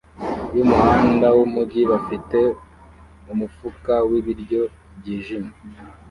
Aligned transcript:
yumuhanda 0.55 1.27
wumujyi 1.37 1.81
bafite 1.91 2.39
umufuka 3.31 3.93
wibiryo 4.09 4.61
byijimye 4.97 5.53